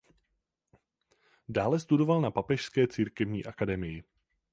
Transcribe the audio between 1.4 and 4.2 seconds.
Dále studoval na Papežské církevní akademii.